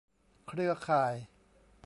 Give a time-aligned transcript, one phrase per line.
[0.47, 1.13] เครือข่าย